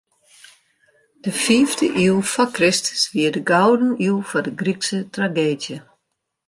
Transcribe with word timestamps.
De 1.25 1.31
fiifde 1.43 1.85
iuw 2.05 2.19
foar 2.31 2.49
Kristus 2.57 3.03
wie 3.13 3.29
de 3.35 3.41
gouden 3.51 3.91
iuw 4.05 4.19
foar 4.29 4.45
de 4.47 4.53
Grykske 4.59 4.99
trageedzje. 5.13 5.77